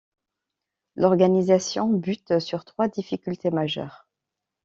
[0.95, 4.07] L'organisation bute sur trois difficultés majeures.